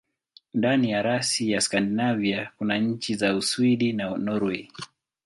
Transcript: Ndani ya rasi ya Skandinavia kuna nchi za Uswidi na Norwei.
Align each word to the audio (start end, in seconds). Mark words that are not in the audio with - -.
Ndani 0.53 0.91
ya 0.91 1.01
rasi 1.01 1.51
ya 1.51 1.61
Skandinavia 1.61 2.51
kuna 2.57 2.77
nchi 2.77 3.15
za 3.15 3.35
Uswidi 3.35 3.93
na 3.93 4.17
Norwei. 4.17 4.71